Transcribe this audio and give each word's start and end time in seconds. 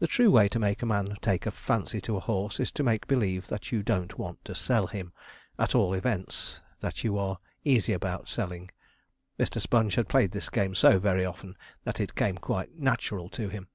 The 0.00 0.08
true 0.08 0.32
way 0.32 0.48
to 0.48 0.58
make 0.58 0.82
a 0.82 0.84
man 0.86 1.14
take 1.22 1.46
a 1.46 1.52
fancy 1.52 2.00
to 2.00 2.16
a 2.16 2.18
horse 2.18 2.58
is 2.58 2.72
to 2.72 2.82
make 2.82 3.06
believe 3.06 3.46
that 3.46 3.70
you 3.70 3.84
don't 3.84 4.18
want 4.18 4.44
to 4.46 4.54
sell 4.56 4.88
him 4.88 5.12
at 5.60 5.76
all 5.76 5.94
events, 5.94 6.60
that 6.80 7.04
you 7.04 7.16
are 7.16 7.38
easy 7.62 7.92
about 7.92 8.28
selling. 8.28 8.72
Mr. 9.38 9.60
Sponge 9.60 9.94
had 9.94 10.08
played 10.08 10.32
this 10.32 10.48
game 10.48 10.74
so 10.74 10.98
very 10.98 11.24
often, 11.24 11.56
that 11.84 12.00
it 12.00 12.16
came 12.16 12.36
quite 12.36 12.78
natural 12.80 13.28
to 13.28 13.48
him. 13.48 13.68